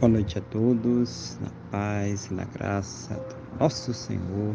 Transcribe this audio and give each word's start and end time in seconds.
Boa 0.00 0.12
noite 0.12 0.38
a 0.38 0.40
todos, 0.42 1.36
na 1.42 1.50
paz 1.72 2.26
e 2.26 2.34
na 2.34 2.44
graça 2.44 3.14
do 3.14 3.58
nosso 3.58 3.92
Senhor 3.92 4.54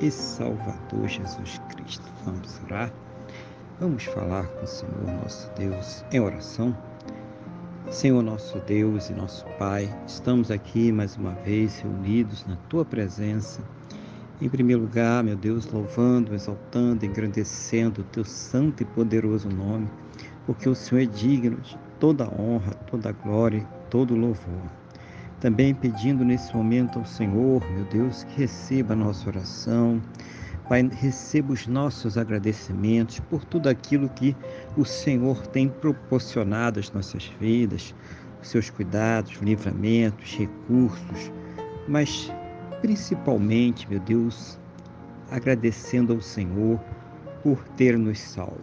e 0.00 0.08
Salvador 0.12 1.08
Jesus 1.08 1.60
Cristo. 1.70 2.04
Vamos 2.24 2.60
orar? 2.62 2.92
Vamos 3.80 4.04
falar 4.04 4.46
com 4.46 4.62
o 4.62 4.66
Senhor 4.68 5.06
nosso 5.20 5.50
Deus 5.56 6.04
em 6.12 6.20
oração? 6.20 6.76
Senhor 7.90 8.22
nosso 8.22 8.60
Deus 8.60 9.10
e 9.10 9.12
nosso 9.12 9.44
Pai, 9.58 9.92
estamos 10.06 10.52
aqui 10.52 10.92
mais 10.92 11.16
uma 11.16 11.32
vez 11.32 11.80
reunidos 11.80 12.46
na 12.46 12.54
Tua 12.68 12.84
presença. 12.84 13.60
Em 14.40 14.48
primeiro 14.48 14.82
lugar, 14.82 15.24
meu 15.24 15.34
Deus, 15.34 15.66
louvando, 15.66 16.32
exaltando, 16.32 17.04
engrandecendo 17.04 18.02
o 18.02 18.04
Teu 18.04 18.24
santo 18.24 18.84
e 18.84 18.86
poderoso 18.86 19.48
nome, 19.48 19.90
porque 20.46 20.68
o 20.68 20.76
Senhor 20.76 21.02
é 21.02 21.06
digno 21.06 21.56
de 21.56 21.76
toda 21.98 22.28
honra, 22.40 22.72
toda 22.88 23.10
glória 23.10 23.66
todo 23.90 24.16
louvor. 24.16 24.62
Também 25.40 25.74
pedindo 25.74 26.24
nesse 26.24 26.54
momento 26.56 26.98
ao 26.98 27.04
Senhor, 27.04 27.62
meu 27.72 27.84
Deus, 27.84 28.24
que 28.24 28.40
receba 28.40 28.94
a 28.94 28.96
nossa 28.96 29.28
oração, 29.28 30.00
Pai, 30.68 30.82
receba 31.00 31.52
os 31.52 31.68
nossos 31.68 32.18
agradecimentos 32.18 33.20
por 33.20 33.44
tudo 33.44 33.68
aquilo 33.68 34.08
que 34.08 34.34
o 34.76 34.84
Senhor 34.84 35.46
tem 35.46 35.68
proporcionado 35.68 36.80
às 36.80 36.90
nossas 36.90 37.30
vidas, 37.38 37.94
os 38.42 38.48
seus 38.48 38.68
cuidados, 38.68 39.34
livramentos, 39.34 40.34
recursos, 40.36 41.30
mas 41.86 42.32
principalmente, 42.80 43.88
meu 43.88 44.00
Deus, 44.00 44.58
agradecendo 45.30 46.12
ao 46.12 46.20
Senhor 46.20 46.80
por 47.44 47.62
ter 47.76 47.96
nos 47.96 48.18
salvo. 48.18 48.60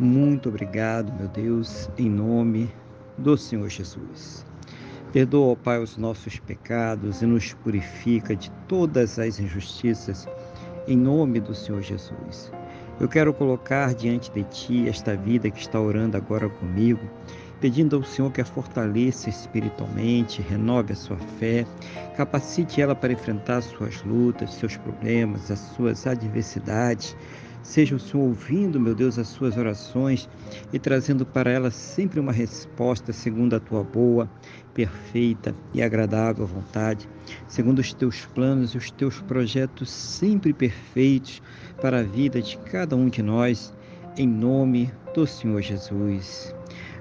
Muito 0.00 0.48
obrigado, 0.48 1.12
meu 1.12 1.28
Deus, 1.28 1.88
em 1.96 2.10
nome 2.10 2.68
do 3.18 3.36
Senhor 3.36 3.68
Jesus. 3.68 4.44
Perdoa, 5.12 5.56
Pai, 5.56 5.82
os 5.82 5.96
nossos 5.96 6.38
pecados 6.38 7.22
e 7.22 7.26
nos 7.26 7.54
purifica 7.54 8.36
de 8.36 8.50
todas 8.68 9.18
as 9.18 9.38
injustiças, 9.38 10.28
em 10.86 10.96
nome 10.96 11.40
do 11.40 11.54
Senhor 11.54 11.80
Jesus. 11.80 12.52
Eu 13.00 13.08
quero 13.08 13.32
colocar 13.32 13.94
diante 13.94 14.30
de 14.30 14.42
Ti 14.44 14.88
esta 14.88 15.16
vida 15.16 15.50
que 15.50 15.60
está 15.60 15.80
orando 15.80 16.16
agora 16.16 16.48
comigo, 16.48 17.00
pedindo 17.60 17.96
ao 17.96 18.02
Senhor 18.02 18.30
que 18.32 18.40
a 18.40 18.44
fortaleça 18.44 19.30
espiritualmente, 19.30 20.42
renove 20.42 20.92
a 20.92 20.96
sua 20.96 21.16
fé, 21.38 21.66
capacite 22.16 22.80
ela 22.80 22.94
para 22.94 23.12
enfrentar 23.12 23.62
suas 23.62 24.02
lutas, 24.02 24.54
seus 24.54 24.76
problemas, 24.76 25.50
as 25.50 25.58
suas 25.58 26.06
adversidades 26.06 27.16
Seja 27.66 27.96
o 27.96 27.98
Senhor 27.98 28.22
ouvindo, 28.22 28.78
meu 28.78 28.94
Deus, 28.94 29.18
as 29.18 29.26
suas 29.26 29.56
orações 29.56 30.28
e 30.72 30.78
trazendo 30.78 31.26
para 31.26 31.50
elas 31.50 31.74
sempre 31.74 32.20
uma 32.20 32.30
resposta 32.30 33.12
segundo 33.12 33.56
a 33.56 33.60
tua 33.60 33.82
boa, 33.82 34.30
perfeita 34.72 35.52
e 35.74 35.82
agradável 35.82 36.46
vontade, 36.46 37.08
segundo 37.48 37.80
os 37.80 37.92
teus 37.92 38.24
planos 38.24 38.70
e 38.70 38.78
os 38.78 38.92
teus 38.92 39.20
projetos 39.20 39.90
sempre 39.90 40.52
perfeitos 40.52 41.42
para 41.82 41.98
a 41.98 42.04
vida 42.04 42.40
de 42.40 42.56
cada 42.56 42.94
um 42.94 43.08
de 43.08 43.20
nós, 43.20 43.74
em 44.16 44.28
nome 44.28 44.90
do 45.12 45.26
Senhor 45.26 45.60
Jesus. 45.60 46.54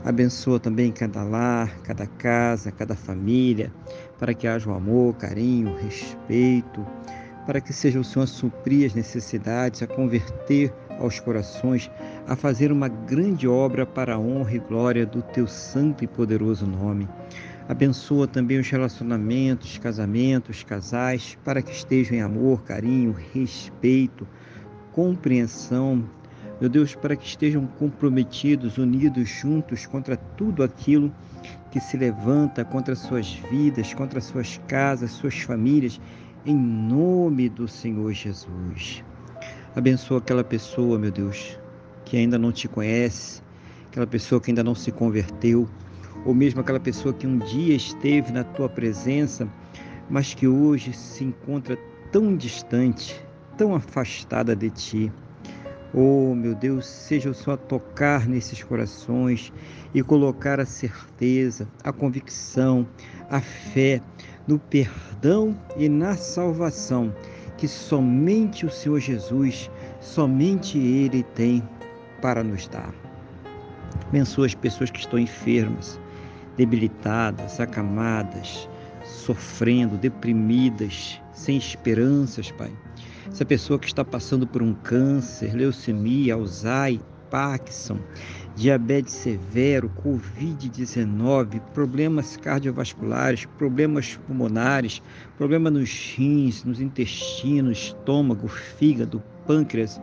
Abençoa 0.03 0.59
também 0.59 0.91
cada 0.91 1.23
lar, 1.23 1.79
cada 1.83 2.07
casa, 2.07 2.71
cada 2.71 2.95
família, 2.95 3.71
para 4.17 4.33
que 4.33 4.47
haja 4.47 4.69
o 4.69 4.73
amor, 4.73 5.15
carinho, 5.15 5.75
respeito, 5.77 6.85
para 7.45 7.61
que 7.61 7.71
seja 7.71 7.99
o 7.99 8.03
Senhor 8.03 8.23
a 8.23 8.27
suprir 8.27 8.87
as 8.87 8.93
necessidades, 8.93 9.81
a 9.81 9.87
converter 9.87 10.73
aos 10.99 11.19
corações, 11.19 11.89
a 12.27 12.35
fazer 12.35 12.71
uma 12.71 12.87
grande 12.87 13.47
obra 13.47 13.85
para 13.85 14.15
a 14.15 14.19
honra 14.19 14.55
e 14.55 14.59
glória 14.59 15.05
do 15.05 15.21
teu 15.21 15.47
santo 15.47 16.03
e 16.03 16.07
poderoso 16.07 16.65
nome. 16.65 17.07
Abençoa 17.67 18.27
também 18.27 18.59
os 18.59 18.69
relacionamentos, 18.69 19.77
casamentos, 19.77 20.63
casais, 20.63 21.37
para 21.43 21.61
que 21.61 21.71
estejam 21.71 22.17
em 22.17 22.21
amor, 22.21 22.63
carinho, 22.63 23.15
respeito, 23.33 24.27
compreensão. 24.91 26.07
Meu 26.61 26.69
Deus, 26.69 26.95
para 26.95 27.15
que 27.15 27.25
estejam 27.25 27.65
comprometidos, 27.65 28.77
unidos 28.77 29.27
juntos 29.27 29.85
contra 29.85 30.15
tudo 30.15 30.63
aquilo 30.63 31.11
que 31.71 31.79
se 31.79 31.97
levanta 31.97 32.63
contra 32.63 32.95
suas 32.95 33.33
vidas, 33.51 33.93
contra 33.93 34.21
suas 34.21 34.61
casas, 34.67 35.11
suas 35.11 35.39
famílias 35.39 35.99
em 36.45 36.55
nome 36.55 37.49
do 37.49 37.67
Senhor 37.67 38.13
Jesus. 38.13 39.03
Abençoa 39.75 40.19
aquela 40.19 40.43
pessoa, 40.43 40.99
meu 40.99 41.11
Deus, 41.11 41.59
que 42.05 42.15
ainda 42.17 42.37
não 42.37 42.51
te 42.51 42.67
conhece, 42.67 43.41
aquela 43.87 44.05
pessoa 44.05 44.39
que 44.39 44.51
ainda 44.51 44.63
não 44.63 44.75
se 44.75 44.91
converteu, 44.91 45.67
ou 46.23 46.35
mesmo 46.35 46.61
aquela 46.61 46.79
pessoa 46.79 47.13
que 47.13 47.25
um 47.25 47.39
dia 47.39 47.75
esteve 47.75 48.31
na 48.31 48.43
tua 48.43 48.69
presença, 48.69 49.49
mas 50.07 50.35
que 50.35 50.47
hoje 50.47 50.93
se 50.93 51.23
encontra 51.23 51.77
tão 52.11 52.37
distante, 52.37 53.19
tão 53.57 53.73
afastada 53.73 54.55
de 54.55 54.69
ti. 54.69 55.11
Oh, 55.93 56.35
meu 56.35 56.53
Deus, 56.53 56.85
seja 56.85 57.31
a 57.31 57.57
tocar 57.57 58.27
nesses 58.27 58.61
corações 58.61 59.51
e 59.93 60.03
colocar 60.03 60.59
a 60.59 60.65
certeza, 60.65 61.67
a 61.83 61.91
convicção, 61.91 62.87
a 63.29 63.39
fé 63.39 64.01
no 64.47 64.59
perdão 64.59 65.55
e 65.77 65.89
na 65.89 66.15
salvação 66.15 67.13
que 67.57 67.67
somente 67.67 68.65
o 68.65 68.69
Senhor 68.69 68.99
Jesus, 68.99 69.69
somente 70.01 70.77
Ele 70.77 71.23
tem 71.23 71.63
para 72.21 72.43
nos 72.43 72.67
dar. 72.67 72.93
Abençoa 74.07 74.45
as 74.45 74.53
pessoas 74.53 74.91
que 74.91 74.99
estão 74.99 75.17
enfermas, 75.17 75.99
debilitadas, 76.57 77.59
acamadas, 77.59 78.69
sofrendo, 79.03 79.97
deprimidas, 79.97 81.19
sem 81.33 81.57
esperanças, 81.57 82.51
Pai. 82.51 82.71
Essa 83.27 83.45
pessoa 83.45 83.79
que 83.79 83.87
está 83.87 84.03
passando 84.03 84.45
por 84.45 84.61
um 84.61 84.73
câncer, 84.73 85.53
leucemia, 85.53 86.35
Alzheimer, 86.35 87.01
Parkinson, 87.35 87.99
diabetes 88.55 89.13
severo, 89.13 89.91
Covid-19, 90.01 91.59
problemas 91.73 92.37
cardiovasculares, 92.37 93.45
problemas 93.57 94.17
pulmonares, 94.25 95.03
problema 95.37 95.69
nos 95.69 96.15
rins, 96.15 96.63
nos 96.63 96.79
intestinos, 96.79 97.87
estômago, 97.87 98.47
fígado, 98.47 99.21
pâncreas, 99.45 99.99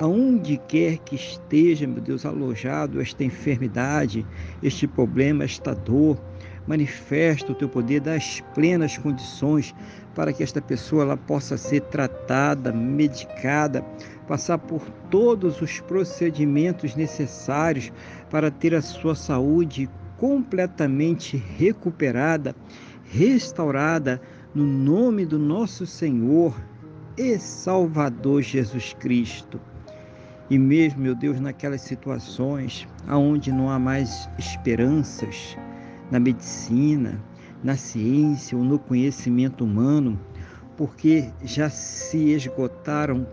aonde 0.00 0.56
quer 0.56 0.98
que 0.98 1.14
esteja, 1.14 1.86
meu 1.86 2.02
Deus, 2.02 2.26
alojado 2.26 3.00
esta 3.00 3.22
enfermidade, 3.22 4.26
este 4.60 4.88
problema, 4.88 5.44
esta 5.44 5.72
dor, 5.72 6.20
manifesta 6.66 7.52
o 7.52 7.54
teu 7.54 7.68
poder, 7.68 8.00
dá 8.00 8.14
as 8.14 8.40
plenas 8.56 8.98
condições 8.98 9.72
para 10.16 10.32
que 10.32 10.42
esta 10.42 10.60
pessoa 10.60 11.04
ela 11.04 11.16
possa 11.16 11.56
ser 11.56 11.82
tratada, 11.82 12.72
medicada, 12.72 13.84
passar 14.26 14.58
por 14.58 14.82
todos 15.10 15.60
os 15.60 15.80
procedimentos 15.80 16.94
necessários 16.94 17.92
para 18.30 18.50
ter 18.50 18.74
a 18.74 18.82
sua 18.82 19.14
saúde 19.14 19.88
completamente 20.16 21.36
recuperada, 21.36 22.54
restaurada 23.04 24.20
no 24.54 24.64
nome 24.64 25.24
do 25.24 25.38
nosso 25.38 25.86
Senhor 25.86 26.54
e 27.16 27.38
Salvador 27.38 28.42
Jesus 28.42 28.94
Cristo. 28.94 29.60
E 30.48 30.58
mesmo, 30.58 31.02
meu 31.02 31.14
Deus, 31.14 31.40
naquelas 31.40 31.80
situações 31.82 32.86
aonde 33.08 33.50
não 33.50 33.68
há 33.68 33.78
mais 33.78 34.28
esperanças 34.38 35.56
na 36.10 36.20
medicina, 36.20 37.20
na 37.64 37.76
ciência 37.76 38.56
ou 38.56 38.62
no 38.62 38.78
conhecimento 38.78 39.64
humano, 39.64 40.18
porque 40.76 41.30
já 41.42 41.68
se 41.68 42.30
esgotaram 42.30 43.26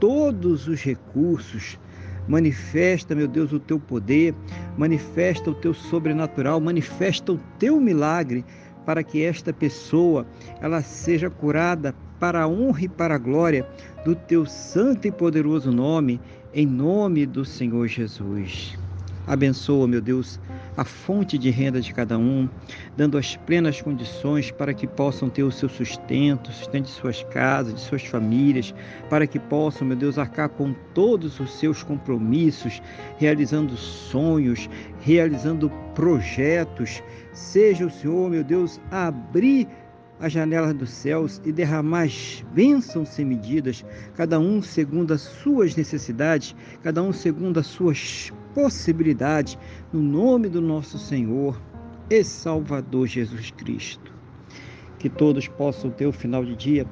todos 0.00 0.68
os 0.68 0.82
recursos. 0.82 1.78
Manifesta, 2.28 3.14
meu 3.14 3.28
Deus, 3.28 3.52
o 3.52 3.60
teu 3.60 3.78
poder, 3.78 4.34
manifesta 4.76 5.50
o 5.50 5.54
teu 5.54 5.72
sobrenatural, 5.72 6.60
manifesta 6.60 7.32
o 7.32 7.40
teu 7.58 7.80
milagre 7.80 8.44
para 8.84 9.02
que 9.02 9.22
esta 9.22 9.52
pessoa 9.52 10.26
ela 10.60 10.82
seja 10.82 11.30
curada 11.30 11.94
para 12.18 12.42
a 12.42 12.48
honra 12.48 12.82
e 12.82 12.88
para 12.88 13.14
a 13.14 13.18
glória 13.18 13.68
do 14.04 14.14
teu 14.14 14.46
santo 14.46 15.06
e 15.06 15.12
poderoso 15.12 15.70
nome, 15.70 16.20
em 16.52 16.66
nome 16.66 17.26
do 17.26 17.44
Senhor 17.44 17.86
Jesus. 17.86 18.76
Abençoa, 19.26 19.88
meu 19.88 20.00
Deus, 20.00 20.38
a 20.76 20.84
fonte 20.84 21.36
de 21.36 21.50
renda 21.50 21.80
de 21.80 21.92
cada 21.92 22.16
um, 22.16 22.48
dando 22.96 23.18
as 23.18 23.34
plenas 23.34 23.82
condições 23.82 24.52
para 24.52 24.72
que 24.72 24.86
possam 24.86 25.28
ter 25.28 25.42
o 25.42 25.50
seu 25.50 25.68
sustento, 25.68 26.52
sustento 26.52 26.84
de 26.84 26.92
suas 26.92 27.24
casas, 27.24 27.74
de 27.74 27.80
suas 27.80 28.04
famílias, 28.04 28.72
para 29.10 29.26
que 29.26 29.40
possam, 29.40 29.88
meu 29.88 29.96
Deus, 29.96 30.16
arcar 30.16 30.48
com 30.50 30.72
todos 30.94 31.40
os 31.40 31.58
seus 31.58 31.82
compromissos, 31.82 32.80
realizando 33.18 33.76
sonhos, 33.76 34.70
realizando 35.00 35.72
projetos. 35.94 37.02
Seja 37.32 37.86
o 37.86 37.90
Senhor, 37.90 38.30
meu 38.30 38.44
Deus, 38.44 38.80
abrir 38.92 39.66
as 40.20 40.32
janelas 40.32 40.72
dos 40.72 40.90
céus 40.90 41.40
e 41.44 41.50
derramar 41.50 42.08
bênçãos 42.52 43.08
sem 43.08 43.24
medidas, 43.24 43.84
cada 44.14 44.38
um 44.38 44.62
segundo 44.62 45.12
as 45.12 45.22
suas 45.22 45.74
necessidades, 45.74 46.54
cada 46.82 47.02
um 47.02 47.12
segundo 47.12 47.58
as 47.58 47.66
suas 47.66 48.32
possibilidades, 48.56 49.58
no 49.92 50.00
nome 50.00 50.48
do 50.48 50.62
nosso 50.62 50.98
Senhor. 50.98 51.60
e 52.08 52.24
Salvador 52.24 53.06
Jesus 53.06 53.50
Cristo. 53.50 54.10
Que 54.98 55.10
todos 55.10 55.46
possam 55.46 55.90
ter 55.90 56.06
o 56.06 56.12
final 56.12 56.42
de 56.42 56.56
dia 56.56 56.86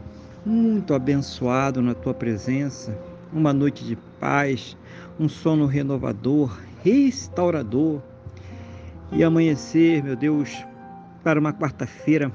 muito 0.45 0.93
abençoado 0.93 1.81
na 1.81 1.95
tua 1.95 2.13
presença, 2.13 2.99
uma 3.33 3.53
noite 3.53 3.83
de 3.85 3.97
paz, 4.21 4.77
um 5.19 5.27
sono 5.27 5.65
renovador, 5.65 6.61
restaurador 6.83 8.03
e 9.11 9.25
amanhecer, 9.25 10.03
meu 10.03 10.17
Deus, 10.17 10.63
para 11.23 11.41
uma 11.41 11.53
quarta-feira 11.53 12.31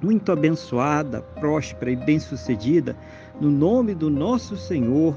muito 0.00 0.32
abençoada, 0.32 1.20
próspera 1.20 1.90
e 1.90 1.96
bem-sucedida, 1.96 2.96
no 3.38 3.50
nome 3.50 3.94
do 3.94 4.08
nosso 4.08 4.56
Senhor 4.56 5.14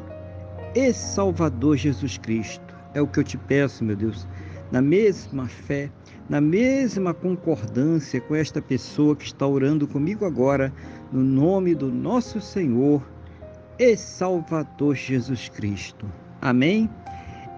e 0.76 0.92
Salvador 0.92 1.78
Jesus 1.78 2.18
Cristo. 2.18 2.67
É 2.98 3.02
o 3.02 3.06
que 3.06 3.20
eu 3.20 3.24
te 3.24 3.38
peço, 3.38 3.86
meu 3.86 3.96
Deus, 3.96 4.28
na 4.72 4.82
mesma 4.82 5.48
fé, 5.48 5.92
na 6.28 6.42
mesma 6.42 7.14
concordância 7.14 8.20
com 8.20 8.34
esta 8.34 8.60
pessoa 8.60 9.16
que 9.16 9.24
está 9.24 9.46
orando 9.46 9.88
comigo 9.88 10.26
agora, 10.26 10.74
no 11.12 11.22
nome 11.22 11.76
do 11.76 11.92
nosso 11.92 12.42
Senhor 12.42 13.08
e 13.78 13.96
Salvador 13.96 14.96
Jesus 14.96 15.48
Cristo. 15.48 16.12
Amém? 16.42 16.90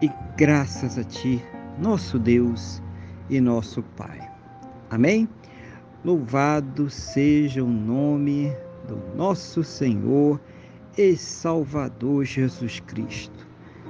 E 0.02 0.12
graças 0.36 0.98
a 0.98 1.06
Ti, 1.06 1.42
nosso 1.82 2.20
Deus 2.20 2.84
e 3.30 3.40
nosso 3.40 3.82
Pai. 3.96 4.20
Amém? 4.90 5.26
Louvado 6.04 6.90
seja 6.90 7.64
o 7.64 7.70
nome 7.70 8.52
do 8.90 8.98
nosso 9.16 9.64
Senhor 9.64 10.38
e 10.98 11.16
Salvador 11.16 12.26
Jesus 12.26 12.82
Cristo. 12.82 13.49